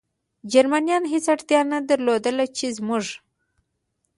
[0.51, 3.05] جرمنیانو هېڅ اړتیا نه درلوده، چې زموږ.